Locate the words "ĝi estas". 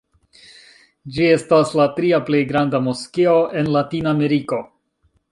1.17-1.73